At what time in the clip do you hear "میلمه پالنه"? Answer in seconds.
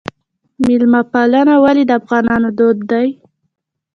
0.65-1.55